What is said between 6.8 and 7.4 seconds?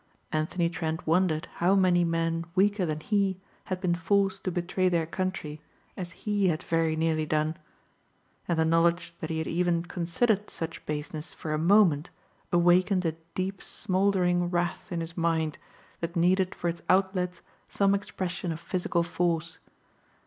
nearly